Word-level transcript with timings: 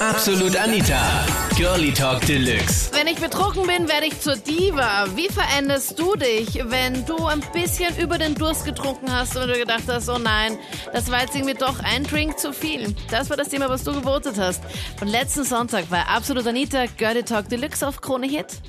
Absolut 0.00 0.56
Anita. 0.56 1.26
Girlie 1.58 1.92
Talk 1.92 2.22
Deluxe. 2.22 2.90
Wenn 2.94 3.06
ich 3.06 3.20
betrunken 3.20 3.66
bin, 3.66 3.86
werde 3.86 4.06
ich 4.06 4.18
zur 4.18 4.34
Diva. 4.34 5.04
Wie 5.14 5.28
veränderst 5.28 5.98
du 5.98 6.16
dich, 6.16 6.54
wenn 6.70 7.04
du 7.04 7.26
ein 7.26 7.42
bisschen 7.52 7.94
über 7.98 8.16
den 8.16 8.34
Durst 8.34 8.64
getrunken 8.64 9.12
hast 9.12 9.36
und 9.36 9.48
du 9.48 9.58
gedacht 9.58 9.82
hast, 9.88 10.08
oh 10.08 10.16
nein, 10.16 10.56
das 10.94 11.10
war 11.12 11.20
jetzt 11.20 11.36
irgendwie 11.36 11.52
doch 11.52 11.80
ein 11.84 12.04
Drink 12.04 12.38
zu 12.38 12.54
viel? 12.54 12.94
Das 13.10 13.28
war 13.28 13.36
das 13.36 13.50
Thema, 13.50 13.68
was 13.68 13.84
du 13.84 13.92
gewotet 13.92 14.38
hast. 14.38 14.64
Und 15.02 15.08
letzten 15.08 15.44
Sonntag 15.44 15.90
war 15.90 16.08
Absolut 16.08 16.46
Anita 16.46 16.86
Girlie 16.96 17.22
Talk 17.22 17.50
Deluxe 17.50 17.86
auf 17.86 18.00
Krone 18.00 18.26
Hit. 18.26 18.62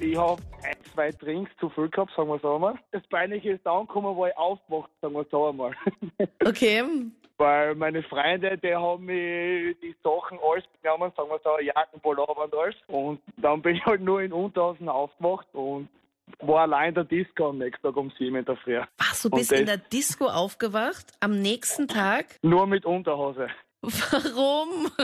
Ich 0.00 0.18
habe 0.18 0.42
ein, 0.64 0.76
zwei 0.92 1.12
Drinks 1.12 1.50
zu 1.58 1.70
viel 1.70 1.88
gehabt, 1.88 2.10
sagen 2.14 2.28
wir 2.28 2.38
so 2.40 2.56
einmal. 2.56 2.74
Das 2.92 3.02
Peinliche 3.08 3.52
ist 3.52 3.64
dann 3.64 3.86
gekommen, 3.86 4.14
wo 4.14 4.26
ich 4.26 4.36
aufgewacht, 4.36 4.90
sagen 5.00 5.14
wir 5.14 5.24
so 5.30 5.48
einmal. 5.48 5.72
Okay. 6.44 6.84
Weil 7.38 7.76
meine 7.76 8.02
Freunde, 8.02 8.58
die 8.58 8.74
haben 8.74 9.04
mir 9.04 9.72
die 9.74 9.94
Sachen 10.02 10.38
alles 10.42 10.64
genommen, 10.82 11.12
sagen 11.16 11.30
wir 11.30 11.40
so, 11.44 11.58
Jacken, 11.60 12.00
Pullover 12.00 12.44
und 12.44 12.54
alles. 12.54 12.74
Und 12.88 13.20
dann 13.36 13.62
bin 13.62 13.76
ich 13.76 13.86
halt 13.86 14.00
nur 14.00 14.20
in 14.20 14.32
Unterhosen 14.32 14.88
aufgewacht 14.88 15.46
und 15.52 15.88
war 16.40 16.62
allein 16.62 16.90
in 16.90 16.94
der 16.96 17.04
Disco 17.04 17.50
am 17.50 17.58
nächsten 17.58 17.82
Tag 17.82 17.96
um 17.96 18.10
sieben 18.18 18.36
in 18.36 18.44
der 18.44 18.56
Früh. 18.56 18.80
Ach, 18.98 19.22
du 19.22 19.30
bist 19.30 19.52
in 19.52 19.66
der 19.66 19.78
Disco 19.78 20.26
aufgewacht 20.26 21.06
am 21.20 21.40
nächsten 21.40 21.86
Tag. 21.86 22.26
Nur 22.42 22.66
mit 22.66 22.84
Unterhose. 22.84 23.48
Warum? 23.82 24.90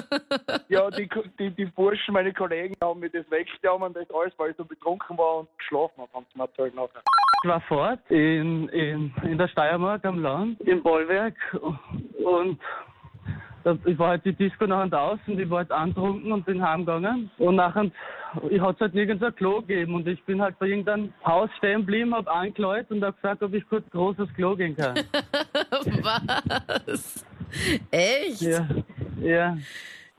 Ja, 0.68 0.90
die, 0.90 1.08
die, 1.38 1.50
die 1.50 1.66
Burschen, 1.66 2.14
meine 2.14 2.32
Kollegen, 2.32 2.74
haben 2.82 3.00
mir 3.00 3.10
das 3.10 3.30
weggenommen, 3.30 3.92
das 3.92 4.10
alles, 4.10 4.32
weil 4.38 4.50
ich 4.50 4.56
so 4.56 4.64
betrunken 4.64 5.16
war 5.16 5.38
und 5.40 5.48
geschlafen 5.58 6.02
habe, 6.02 6.12
haben 6.12 6.26
sie 6.32 6.38
mir 6.38 6.44
erzählt 6.44 6.74
nachher. 6.74 7.02
Ich 7.44 7.50
war 7.50 7.60
fort 7.60 8.00
in, 8.08 8.70
in, 8.70 9.12
in 9.22 9.36
der 9.36 9.48
Steiermark 9.48 10.02
am 10.06 10.22
Land, 10.22 10.58
im 10.62 10.82
Bollwerk 10.82 11.34
und 12.24 12.58
ich 13.84 13.98
war 13.98 14.08
halt 14.08 14.24
die 14.24 14.32
Disco 14.32 14.66
nachher 14.66 14.98
aus 14.98 15.18
und 15.26 15.38
ich 15.38 15.50
war 15.50 15.58
halt 15.58 15.70
antrunken 15.70 16.32
und 16.32 16.46
bin 16.46 16.66
heimgegangen 16.66 17.30
und 17.36 17.56
nachher, 17.56 17.90
ich 18.48 18.62
hatte 18.62 18.80
halt 18.80 18.94
nirgends 18.94 19.22
ein 19.22 19.36
Klo 19.36 19.60
gegeben 19.60 19.94
und 19.94 20.08
ich 20.08 20.22
bin 20.24 20.40
halt 20.40 20.58
bei 20.58 20.68
irgendeinem 20.68 21.12
Haus 21.22 21.50
stehen 21.58 21.80
geblieben, 21.80 22.14
hab 22.14 22.34
angeläut 22.34 22.86
und 22.90 23.04
hab 23.04 23.14
gefragt, 23.16 23.42
ob 23.42 23.52
ich 23.52 23.68
kurz 23.68 23.84
großes 23.90 24.32
Klo 24.36 24.56
gehen 24.56 24.74
kann. 24.74 24.94
Was? 26.86 27.26
Echt? 27.90 28.40
ja, 28.40 28.66
ja, 29.20 29.58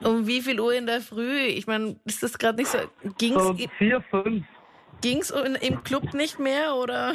Um 0.04 0.28
wie 0.28 0.42
viel 0.42 0.60
Uhr 0.60 0.74
in 0.74 0.86
der 0.86 1.00
Früh? 1.00 1.38
Ich 1.38 1.66
meine, 1.66 1.96
ist 2.04 2.22
das 2.22 2.38
gerade 2.38 2.58
nicht 2.58 2.68
so. 2.68 2.78
Ging's, 3.18 3.42
so 3.42 3.52
vier, 3.78 4.00
fünf. 4.12 4.44
Ging's 5.00 5.30
in, 5.30 5.54
im 5.56 5.82
Club 5.84 6.14
nicht 6.14 6.38
mehr 6.38 6.74
oder? 6.74 7.14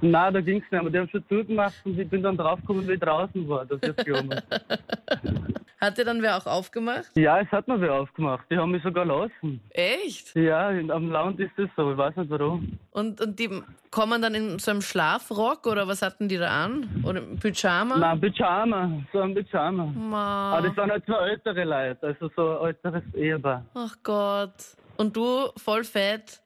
Nein, 0.00 0.34
da 0.34 0.40
ging's 0.40 0.64
nicht, 0.70 0.80
aber 0.80 0.90
die 0.90 0.98
haben 0.98 1.08
schon 1.08 1.24
zugemacht 1.28 1.74
und 1.84 1.98
ich 1.98 2.08
bin 2.08 2.22
dann 2.22 2.36
draufgekommen, 2.36 2.86
wie 2.86 2.92
ich 2.92 3.00
draußen 3.00 3.48
war, 3.48 3.64
dass 3.66 3.80
ich 3.82 3.94
das 3.94 4.04
Klo 4.04 4.22
muss. 4.22 4.42
Hat 5.80 5.96
dir 5.96 6.04
dann 6.04 6.20
wer 6.22 6.36
auch 6.36 6.46
aufgemacht? 6.46 7.06
Ja, 7.16 7.38
es 7.38 7.48
hat 7.52 7.68
mir 7.68 7.80
wer 7.80 7.94
aufgemacht. 7.94 8.44
Die 8.50 8.56
haben 8.56 8.72
mich 8.72 8.82
sogar 8.82 9.04
lassen. 9.04 9.60
Echt? 9.70 10.34
Ja, 10.34 10.70
in, 10.70 10.90
am 10.90 11.08
Land 11.12 11.38
ist 11.38 11.52
das 11.56 11.68
so, 11.76 11.92
ich 11.92 11.96
weiß 11.96 12.16
nicht 12.16 12.30
warum. 12.30 12.78
Und, 12.90 13.20
und 13.20 13.38
die 13.38 13.62
kommen 13.92 14.20
dann 14.20 14.34
in 14.34 14.58
so 14.58 14.72
einem 14.72 14.82
Schlafrock 14.82 15.68
oder 15.68 15.86
was 15.86 16.02
hatten 16.02 16.28
die 16.28 16.36
da 16.36 16.64
an? 16.64 17.04
Oder 17.06 17.20
im 17.20 17.38
Pyjama? 17.38 17.96
Nein, 17.96 18.20
Pyjama, 18.20 18.90
so 19.12 19.20
ein 19.20 19.34
Pyjama. 19.34 19.84
Ma. 19.84 20.54
Aber 20.54 20.66
das 20.66 20.76
waren 20.76 20.90
halt 20.90 21.06
zwei 21.06 21.30
ältere 21.30 21.62
Leute, 21.62 22.06
also 22.08 22.28
so 22.34 22.58
ein 22.58 22.66
älteres 22.66 23.14
Ehepaar. 23.14 23.64
Ach 23.74 23.94
Gott. 24.02 24.76
Und 24.96 25.16
du, 25.16 25.46
voll 25.56 25.84
fett, 25.84 26.40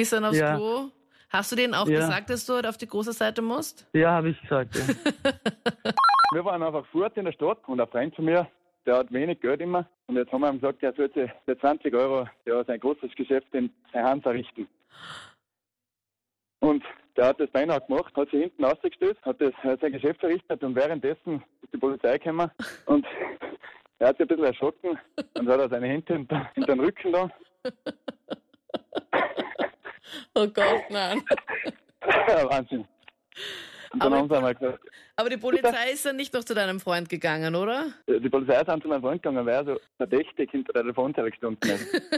bist 0.00 0.12
dann 0.14 0.24
aufs 0.24 0.38
Ja. 0.38 0.56
Klo? 0.56 0.88
Hast 1.28 1.52
du 1.52 1.56
denen 1.56 1.74
auch 1.74 1.86
Ja. 1.86 2.00
gesagt, 2.00 2.30
dass 2.30 2.44
du 2.46 2.54
halt 2.54 2.66
auf 2.66 2.76
die 2.78 2.86
große 2.86 3.12
Seite 3.12 3.42
musst? 3.42 3.86
Ja, 3.92 4.12
habe 4.12 4.30
ich 4.30 4.40
gesagt, 4.40 4.74
ja. 4.74 4.82
Wir 6.32 6.44
waren 6.44 6.62
einfach 6.62 6.86
fort 6.86 7.16
in 7.16 7.24
der 7.24 7.32
Stadt 7.32 7.58
und 7.66 7.80
ein 7.80 7.88
Freund 7.88 8.14
von 8.14 8.24
mir, 8.24 8.46
der 8.86 8.96
hat 8.98 9.12
wenig 9.12 9.40
Geld 9.40 9.60
immer. 9.60 9.84
Und 10.06 10.16
jetzt 10.16 10.32
haben 10.32 10.40
wir 10.42 10.48
ihm 10.48 10.60
gesagt, 10.60 10.82
er 10.82 10.92
sollte 10.94 11.30
für 11.44 11.58
20 11.58 11.92
Euro 11.94 12.26
ja, 12.46 12.64
sein 12.64 12.78
großes 12.80 13.14
Geschäft 13.16 13.52
in 13.52 13.70
sein 13.92 14.04
Hans 14.04 14.24
errichten. 14.24 14.66
Und 16.60 16.82
der 17.16 17.26
hat 17.26 17.40
das 17.40 17.50
beinahe 17.50 17.80
gemacht, 17.80 18.14
hat 18.16 18.30
sich 18.30 18.40
hinten 18.42 18.64
ausgestellt, 18.64 19.18
hat 19.22 19.40
das, 19.40 19.52
hat 19.54 19.80
sein 19.80 19.92
Geschäft 19.92 20.20
verrichtet 20.20 20.62
und 20.62 20.74
währenddessen 20.76 21.42
ist 21.62 21.72
die 21.72 21.78
Polizei 21.78 22.16
gekommen 22.18 22.50
und 22.86 23.04
er 23.98 24.08
hat 24.08 24.16
sich 24.18 24.24
ein 24.24 24.28
bisschen 24.28 24.44
erschrocken 24.44 24.98
und 25.38 25.48
hat 25.48 25.60
er 25.60 25.68
seine 25.68 25.88
Hände 25.88 26.12
hinter, 26.14 26.50
hinter 26.54 26.74
den 26.74 26.80
Rücken 26.80 27.12
da. 27.12 27.30
Oh 30.34 30.46
Gott, 30.48 30.82
nein. 30.90 31.22
Wahnsinn. 32.50 32.86
Und 33.92 34.02
dann 34.02 34.12
Aber- 34.12 34.16
haben 34.18 34.28
sie 34.28 34.36
einmal 34.36 34.54
gesagt, 34.54 34.78
Aber 35.16 35.30
die 35.30 35.36
Polizei 35.36 35.90
ist 35.92 36.06
dann 36.06 36.16
nicht 36.16 36.32
noch 36.32 36.44
zu 36.44 36.54
deinem 36.54 36.80
Freund 36.80 37.08
gegangen, 37.08 37.54
oder? 37.56 37.86
die 38.08 38.28
Polizei 38.28 38.54
ist 38.60 38.68
dann 38.68 38.80
zu 38.80 38.88
meinem 38.88 39.02
Freund 39.02 39.22
gegangen, 39.22 39.44
weil 39.46 39.54
er 39.54 39.64
so 39.64 39.76
verdächtig 39.96 40.50
hinter 40.50 40.72
der 40.72 40.82
Telefonzelle 40.82 41.30
gestanden 41.30 41.70
ist. 41.70 41.86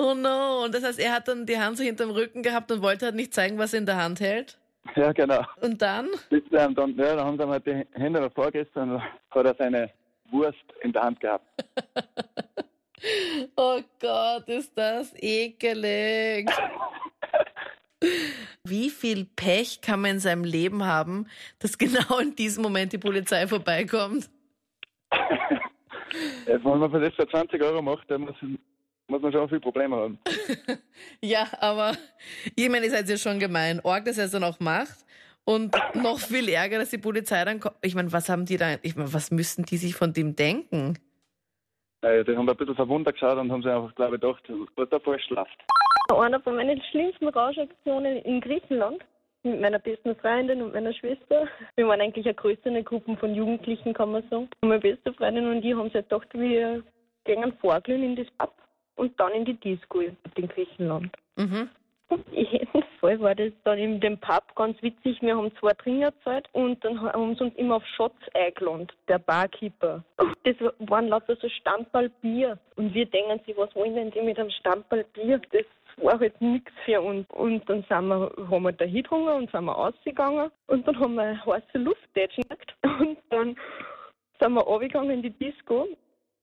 Oh 0.00 0.14
no. 0.14 0.62
Und 0.64 0.74
das 0.74 0.84
heißt, 0.84 1.00
er 1.00 1.12
hat 1.12 1.26
dann 1.26 1.44
die 1.44 1.58
Hand 1.58 1.76
so 1.76 1.82
hinterm 1.82 2.10
Rücken 2.10 2.42
gehabt 2.44 2.70
und 2.70 2.82
wollte 2.82 3.06
halt 3.06 3.16
nicht 3.16 3.34
zeigen, 3.34 3.58
was 3.58 3.72
er 3.72 3.80
in 3.80 3.86
der 3.86 3.96
Hand 3.96 4.20
hält. 4.20 4.56
Ja, 4.94 5.10
genau. 5.12 5.42
Und 5.60 5.82
dann? 5.82 6.08
Bis 6.30 6.42
dann, 6.52 6.72
dann, 6.74 6.96
ja, 6.96 7.16
dann 7.16 7.26
haben 7.26 7.36
sie 7.36 7.46
halt 7.48 7.66
die 7.66 7.84
Hände 7.98 8.20
davor 8.20 8.52
gestern 8.52 8.92
und 8.92 9.02
hat 9.02 9.44
er 9.46 9.54
seine 9.56 9.90
Wurst 10.30 10.56
in 10.82 10.92
der 10.92 11.02
Hand 11.02 11.18
gehabt. 11.20 11.44
Oh 13.56 13.80
Gott, 14.00 14.48
ist 14.48 14.76
das 14.76 15.14
ekelig. 15.16 16.50
Wie 18.64 18.90
viel 18.90 19.24
Pech 19.24 19.80
kann 19.80 20.00
man 20.02 20.12
in 20.12 20.20
seinem 20.20 20.44
Leben 20.44 20.84
haben, 20.84 21.26
dass 21.58 21.78
genau 21.78 22.18
in 22.18 22.34
diesem 22.36 22.62
Moment 22.62 22.92
die 22.92 22.98
Polizei 22.98 23.46
vorbeikommt? 23.46 24.28
Ja, 26.46 26.64
wenn 26.64 26.78
man 26.78 26.90
für 26.90 27.00
das 27.00 27.14
für 27.14 27.28
20 27.28 27.62
Euro 27.62 27.82
macht, 27.82 28.10
dann 28.10 28.22
muss, 28.22 28.34
muss 29.08 29.22
man 29.22 29.32
schon 29.32 29.48
viele 29.48 29.60
Probleme 29.60 29.96
haben. 29.96 30.18
Ja, 31.20 31.46
aber 31.60 31.96
ich 32.56 32.68
meine, 32.68 32.86
ihr 32.86 32.90
seid 32.90 33.08
ja 33.08 33.16
schon 33.16 33.38
gemein. 33.38 33.80
Org, 33.82 34.04
dass 34.04 34.18
er 34.18 34.26
es 34.26 34.32
dann 34.32 34.44
auch 34.44 34.60
macht. 34.60 35.04
Und 35.44 35.74
noch 35.94 36.18
viel 36.18 36.48
Ärger, 36.48 36.78
dass 36.78 36.90
die 36.90 36.98
Polizei 36.98 37.44
dann 37.44 37.60
kommt. 37.60 37.76
Ich 37.82 37.94
meine, 37.94 38.12
was 38.12 38.28
haben 38.28 38.44
die 38.44 38.56
da, 38.56 38.76
ich 38.82 38.96
meine, 38.96 39.12
was 39.12 39.30
müssten 39.30 39.64
die 39.64 39.78
sich 39.78 39.94
von 39.94 40.12
dem 40.12 40.36
denken? 40.36 40.98
Äh, 42.02 42.24
die 42.24 42.36
haben 42.36 42.48
ein 42.48 42.56
bisschen 42.56 42.76
verwundert 42.76 43.14
geschaut 43.14 43.38
und 43.38 43.50
haben 43.50 43.62
sich 43.62 43.72
einfach, 43.72 43.94
glaube 43.94 44.16
ich, 44.16 44.20
gedacht, 44.20 44.42
was 44.76 44.88
da 44.88 44.98
falsch 45.00 45.28
läuft. 45.30 45.64
Einer 46.14 46.40
von 46.40 46.56
meinen 46.56 46.80
schlimmsten 46.90 47.28
Rauschaktionen 47.28 48.18
in 48.22 48.40
Griechenland 48.40 49.04
mit 49.42 49.60
meiner 49.60 49.78
besten 49.78 50.16
Freundin 50.16 50.62
und 50.62 50.72
meiner 50.72 50.92
Schwester. 50.92 51.46
Wir 51.76 51.86
waren 51.86 52.00
eigentlich 52.00 52.26
eine 52.26 52.34
größere 52.34 52.82
Gruppe 52.82 53.16
von 53.16 53.34
Jugendlichen, 53.34 53.94
kann 53.94 54.12
man 54.12 54.22
sagen. 54.30 54.48
Und 54.62 54.68
meine 54.68 54.80
beste 54.80 55.12
Freundin 55.12 55.46
und 55.48 55.64
ich 55.64 55.74
haben 55.74 55.90
sich 55.90 55.94
gedacht, 55.94 56.28
wir 56.32 56.82
gehen 57.24 57.52
vorglühen 57.60 58.02
in 58.02 58.16
das 58.16 58.26
Pub 58.38 58.54
und 58.96 59.18
dann 59.20 59.32
in 59.32 59.44
die 59.44 59.54
Disco 59.54 60.00
in 60.00 60.16
Griechenland. 60.34 61.14
Mhm. 61.36 61.68
Fall 63.00 63.20
war 63.20 63.34
das 63.34 63.52
dann 63.64 63.78
in 63.78 64.00
dem 64.00 64.18
Pub 64.18 64.54
ganz 64.54 64.80
witzig. 64.82 65.20
Wir 65.22 65.36
haben 65.36 65.54
zwei 65.58 65.72
Tringer 65.74 66.10
gezahlt 66.10 66.48
und 66.52 66.82
dann 66.84 67.00
haben 67.00 67.34
sie 67.36 67.44
uns 67.44 67.54
immer 67.56 67.76
auf 67.76 67.86
Shots 67.96 68.16
eingeladen, 68.34 68.88
der 69.08 69.18
Barkeeper. 69.18 70.04
Das 70.44 70.56
waren 70.80 71.08
lauter 71.08 71.36
so 71.36 71.48
Stammball 71.48 72.10
Bier. 72.20 72.58
Und 72.76 72.94
wir 72.94 73.06
denken 73.06 73.40
sich, 73.46 73.56
was 73.56 73.74
wollen 73.74 73.94
denn 73.94 74.10
die 74.10 74.20
mit 74.20 74.38
einem 74.38 74.50
Stammball 74.50 75.04
Bier? 75.12 75.40
Das 75.52 75.64
war 75.96 76.18
halt 76.18 76.40
nichts 76.40 76.72
für 76.84 77.00
uns. 77.00 77.26
Und 77.30 77.68
dann 77.68 77.84
sind 77.88 78.08
wir, 78.08 78.32
haben 78.50 78.62
wir 78.62 78.72
da 78.72 78.84
hingedrungen 78.84 79.34
und 79.34 79.50
sind 79.50 79.64
wir 79.64 79.76
ausgegangen. 79.76 80.50
Und 80.66 80.86
dann 80.86 80.98
haben 80.98 81.14
wir 81.14 81.44
heiße 81.46 81.78
Luft 81.78 82.14
geschnackt. 82.14 82.74
Und 82.82 83.18
dann 83.30 83.56
sind 84.40 84.52
wir 84.52 84.60
runtergegangen 84.60 85.10
in 85.10 85.22
die 85.22 85.30
Disco 85.30 85.88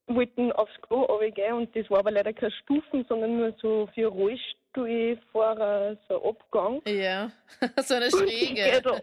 wollten 0.07 0.51
aufs 0.51 0.73
Klo 0.81 1.03
runtergehen 1.03 1.53
und 1.53 1.75
das 1.75 1.89
war 1.89 1.99
aber 1.99 2.11
leider 2.11 2.33
keine 2.33 2.51
Stufen, 2.51 3.05
sondern 3.09 3.37
nur 3.37 3.53
so 3.61 3.89
für 3.93 4.07
Rollstuhlfahrer 4.07 5.97
so 6.07 6.21
ein 6.21 6.29
Abgang. 6.29 6.81
Ja, 6.87 7.31
so 7.77 7.95
eine 7.95 8.09
Schräge. 8.09 8.81
da, 8.81 8.99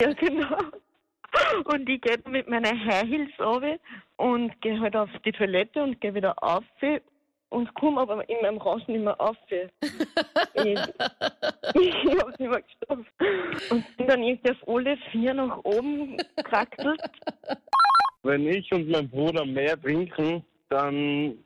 ja, 0.00 0.12
genau. 0.12 0.56
Und 1.64 1.88
ich 1.88 2.00
gehe 2.00 2.18
mit 2.26 2.48
meinen 2.48 2.84
High 2.86 3.06
Heels 3.06 3.32
runter 3.38 3.78
und 4.16 4.60
gehe 4.60 4.80
halt 4.80 4.96
auf 4.96 5.10
die 5.24 5.32
Toilette 5.32 5.82
und 5.82 6.00
gehe 6.00 6.14
wieder 6.14 6.34
auf 6.42 6.64
und 7.50 7.74
komme 7.74 8.00
aber 8.00 8.28
in 8.28 8.40
meinem 8.42 8.58
Rausch 8.58 8.86
nicht 8.88 9.02
mehr 9.02 9.18
auf. 9.20 9.36
ich 9.50 9.68
ich 11.74 11.94
habe 12.20 12.32
es 12.32 12.38
nicht 12.38 12.50
mehr 12.50 12.62
geschafft. 12.62 13.12
Und 13.70 13.96
bin 13.96 14.06
dann 14.06 14.22
irgendwie 14.22 14.50
auf 14.50 14.68
alle 14.68 14.96
vier 15.10 15.34
nach 15.34 15.58
oben 15.64 16.16
gekraxelt. 16.36 17.00
Wenn 18.22 18.46
ich 18.46 18.70
und 18.72 18.88
mein 18.88 19.08
Bruder 19.08 19.44
mehr 19.44 19.80
trinken, 19.80 20.44
dann 20.68 21.38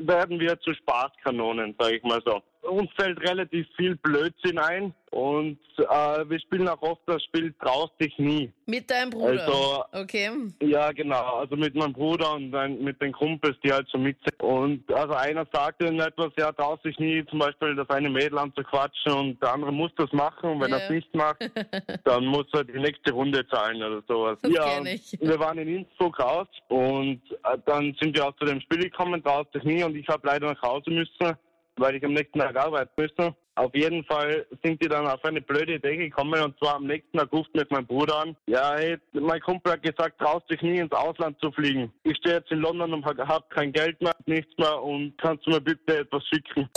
werden 0.00 0.40
wir 0.40 0.58
zu 0.60 0.72
Spaßkanonen, 0.74 1.74
sage 1.78 1.96
ich 1.96 2.02
mal 2.02 2.20
so. 2.24 2.42
Uns 2.68 2.90
fällt 2.96 3.20
relativ 3.20 3.66
viel 3.76 3.96
Blödsinn 3.96 4.58
ein 4.58 4.94
und 5.10 5.58
äh, 5.78 6.28
wir 6.28 6.38
spielen 6.40 6.68
auch 6.68 6.82
oft 6.82 7.00
das 7.06 7.22
Spiel 7.24 7.54
Traust 7.62 7.94
dich 8.00 8.16
nie. 8.18 8.52
Mit 8.66 8.90
deinem 8.90 9.10
Bruder? 9.10 9.42
Also, 9.46 9.84
okay. 9.92 10.30
Ja, 10.60 10.92
genau. 10.92 11.36
Also 11.38 11.56
mit 11.56 11.74
meinem 11.74 11.94
Bruder 11.94 12.34
und 12.34 12.52
dann 12.52 12.82
mit 12.82 13.00
den 13.00 13.12
Kumpels, 13.12 13.56
die 13.64 13.72
halt 13.72 13.88
so 13.90 13.96
mit 13.96 14.18
sind. 14.22 14.42
Und 14.42 14.92
also 14.92 15.14
einer 15.14 15.46
sagt 15.52 15.82
dann 15.82 15.98
etwas, 15.98 16.30
ja, 16.38 16.52
traust 16.52 16.84
dich 16.84 16.98
nie, 16.98 17.24
zum 17.26 17.38
Beispiel 17.38 17.74
das 17.74 17.88
eine 17.88 18.10
Mädel 18.10 18.36
anzuquatschen 18.38 19.12
und 19.12 19.42
der 19.42 19.54
andere 19.54 19.72
muss 19.72 19.90
das 19.96 20.12
machen 20.12 20.50
und 20.50 20.60
wenn 20.60 20.70
Ja. 20.70 20.76
er 20.76 20.84
es 20.84 20.90
nicht 20.90 21.14
macht, 21.14 21.38
dann 22.04 22.26
muss 22.26 22.46
er 22.52 22.64
die 22.64 22.78
nächste 22.78 23.12
Runde 23.12 23.46
zahlen 23.48 23.82
oder 23.82 24.02
sowas. 24.06 24.38
Das 24.42 24.52
ja, 24.52 24.84
wir 24.84 25.38
waren 25.38 25.58
in 25.58 25.68
Innsbruck 25.68 26.18
raus 26.20 26.48
und 26.68 27.22
äh, 27.44 27.56
dann 27.64 27.96
sind 28.00 28.14
wir 28.14 28.26
auch 28.26 28.36
zu 28.36 28.44
dem 28.44 28.60
Spiel 28.60 28.80
gekommen, 28.82 29.22
traust 29.24 29.54
dich 29.54 29.62
nie 29.64 29.82
und 29.82 29.96
ich 29.96 30.06
habe 30.08 30.26
leider 30.26 30.48
nach 30.52 30.62
Hause 30.62 30.90
müssen, 30.90 31.34
weil 31.80 31.96
ich 31.96 32.04
am 32.04 32.12
nächsten 32.12 32.38
Tag 32.38 32.56
arbeiten 32.56 32.90
müsste. 32.96 33.34
Auf 33.54 33.74
jeden 33.74 34.04
Fall 34.04 34.46
sind 34.62 34.80
die 34.80 34.88
dann 34.88 35.08
auf 35.08 35.24
eine 35.24 35.40
blöde 35.40 35.74
Idee 35.74 35.96
gekommen 35.96 36.40
und 36.40 36.56
zwar 36.58 36.76
am 36.76 36.86
nächsten 36.86 37.18
Tag 37.18 37.32
ruft 37.32 37.52
mich 37.54 37.66
mein 37.70 37.86
Bruder 37.86 38.20
an. 38.20 38.36
Ja, 38.46 38.76
hey, 38.76 38.98
mein 39.12 39.40
Kumpel 39.40 39.72
hat 39.72 39.82
gesagt, 39.82 40.20
traust 40.20 40.48
dich 40.48 40.62
nie 40.62 40.78
ins 40.78 40.92
Ausland 40.92 41.36
zu 41.40 41.50
fliegen. 41.50 41.92
Ich 42.04 42.16
stehe 42.18 42.36
jetzt 42.36 42.52
in 42.52 42.60
London 42.60 42.94
und 42.94 43.04
habe 43.04 43.44
kein 43.48 43.72
Geld 43.72 44.00
mehr, 44.00 44.14
nichts 44.26 44.52
mehr 44.58 44.80
und 44.80 45.14
kannst 45.18 45.44
du 45.46 45.50
mir 45.50 45.60
bitte 45.60 45.98
etwas 45.98 46.22
schicken? 46.28 46.68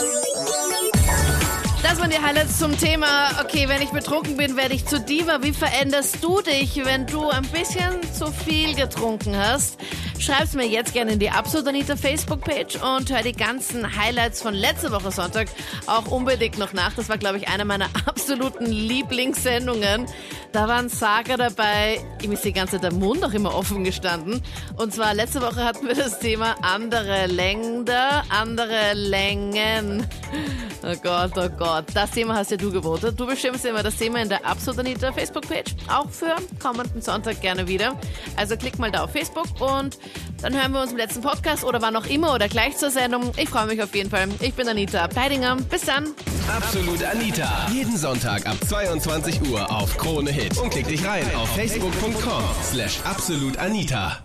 Das 1.82 2.00
waren 2.00 2.10
die 2.10 2.18
Highlights 2.18 2.60
zum 2.60 2.78
Thema, 2.78 3.30
okay, 3.44 3.68
wenn 3.68 3.82
ich 3.82 3.90
betrunken 3.90 4.36
bin, 4.36 4.56
werde 4.56 4.74
ich 4.74 4.86
zu 4.86 5.00
Diva. 5.00 5.42
Wie 5.42 5.52
veränderst 5.52 6.22
du 6.22 6.40
dich, 6.40 6.84
wenn 6.84 7.06
du 7.06 7.28
ein 7.28 7.42
bisschen 7.42 8.00
zu 8.04 8.26
viel 8.26 8.74
getrunken 8.76 9.36
hast? 9.36 9.80
Schreib's 10.22 10.54
mir 10.54 10.68
jetzt 10.68 10.92
gerne 10.92 11.14
in 11.14 11.18
die 11.18 11.30
Absolut 11.30 11.66
Anita 11.66 11.96
Facebook-Page 11.96 12.76
und 12.76 13.10
hör 13.10 13.22
die 13.22 13.32
ganzen 13.32 13.96
Highlights 14.00 14.40
von 14.40 14.54
letzter 14.54 14.92
Woche 14.92 15.10
Sonntag 15.10 15.48
auch 15.88 16.06
unbedingt 16.12 16.58
noch 16.58 16.72
nach. 16.72 16.92
Das 16.92 17.08
war, 17.08 17.18
glaube 17.18 17.38
ich, 17.38 17.48
eine 17.48 17.64
meiner 17.64 17.86
absoluten 18.06 18.66
Lieblingssendungen. 18.66 20.06
Da 20.52 20.68
waren 20.68 20.90
Saga 20.90 21.38
dabei, 21.38 21.98
ihm 22.22 22.32
ist 22.32 22.44
die 22.44 22.52
ganze 22.52 22.72
Zeit 22.72 22.84
der 22.84 22.92
Mund 22.92 23.24
auch 23.24 23.32
immer 23.32 23.54
offen 23.54 23.84
gestanden. 23.84 24.42
Und 24.76 24.92
zwar 24.92 25.14
letzte 25.14 25.40
Woche 25.40 25.64
hatten 25.64 25.88
wir 25.88 25.94
das 25.94 26.18
Thema 26.18 26.56
andere 26.60 27.26
Länder, 27.26 28.22
andere 28.28 28.92
Längen. 28.92 30.06
Oh 30.84 30.94
Gott, 31.02 31.32
oh 31.36 31.48
Gott. 31.48 31.86
Das 31.94 32.10
Thema 32.10 32.34
hast 32.34 32.50
ja 32.50 32.56
du 32.56 32.70
gewotet. 32.70 33.18
Du 33.18 33.26
bestimmst 33.26 33.64
immer 33.64 33.82
das 33.82 33.96
Thema 33.96 34.20
in 34.20 34.28
der 34.28 34.44
Absolut 34.44 34.80
Anita 34.80 35.12
Facebook-Page. 35.12 35.74
Auch 35.88 36.10
für 36.10 36.34
kommenden 36.60 37.00
Sonntag 37.00 37.40
gerne 37.40 37.66
wieder. 37.66 37.98
Also 38.36 38.56
klick 38.56 38.78
mal 38.78 38.90
da 38.90 39.04
auf 39.04 39.12
Facebook 39.12 39.46
und 39.60 39.96
dann 40.42 40.54
hören 40.54 40.72
wir 40.72 40.80
uns 40.82 40.90
im 40.90 40.96
letzten 40.96 41.22
Podcast 41.22 41.64
oder 41.64 41.80
wann 41.80 41.96
auch 41.96 42.06
immer 42.06 42.34
oder 42.34 42.48
gleich 42.48 42.76
zur 42.76 42.90
Sendung. 42.90 43.32
Ich 43.36 43.48
freue 43.48 43.66
mich 43.66 43.82
auf 43.82 43.94
jeden 43.94 44.10
Fall. 44.10 44.28
Ich 44.40 44.54
bin 44.54 44.68
Anita 44.68 45.06
Pleidinger. 45.08 45.56
Bis 45.56 45.82
dann. 45.82 46.08
Absolut 46.48 47.02
Anita. 47.04 47.66
Jeden 47.72 47.96
Sonntag 47.96 48.46
ab 48.46 48.56
22 48.66 49.50
Uhr 49.50 49.70
auf 49.70 49.96
Krone 49.96 50.30
Hit. 50.30 50.58
Und 50.58 50.70
klick 50.70 50.88
dich 50.88 51.04
rein 51.06 51.24
auf 51.36 51.48
facebook.com 51.54 52.42
slash 52.62 52.98
absolutanita. 53.04 54.18